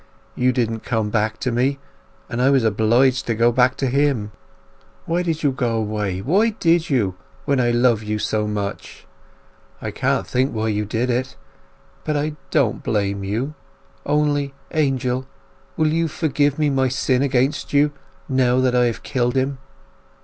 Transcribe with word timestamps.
You 0.33 0.51
didn't 0.51 0.79
come 0.79 1.11
back 1.11 1.37
to 1.41 1.51
me, 1.51 1.77
and 2.27 2.41
I 2.41 2.49
was 2.49 2.63
obliged 2.63 3.27
to 3.27 3.35
go 3.35 3.51
back 3.51 3.77
to 3.77 3.85
him. 3.87 4.31
Why 5.05 5.21
did 5.21 5.43
you 5.43 5.51
go 5.51 5.77
away—why 5.77 6.49
did 6.59 6.89
you—when 6.89 7.59
I 7.59 7.69
loved 7.69 8.05
you 8.05 8.17
so? 8.17 8.49
I 9.79 9.91
can't 9.91 10.25
think 10.25 10.55
why 10.55 10.69
you 10.69 10.85
did 10.85 11.11
it. 11.11 11.35
But 12.03 12.17
I 12.17 12.35
don't 12.49 12.81
blame 12.81 13.23
you; 13.23 13.53
only, 14.03 14.55
Angel, 14.71 15.27
will 15.77 15.93
you 15.93 16.07
forgive 16.07 16.57
me 16.57 16.71
my 16.71 16.87
sin 16.87 17.21
against 17.21 17.71
you, 17.71 17.91
now 18.27 18.57
I 18.57 18.85
have 18.85 19.03
killed 19.03 19.35
him? 19.35 19.59